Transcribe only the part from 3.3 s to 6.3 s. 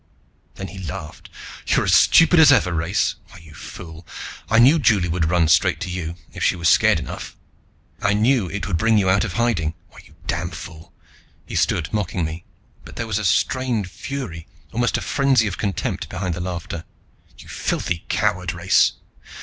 you fool, I knew Juli would run straight to you,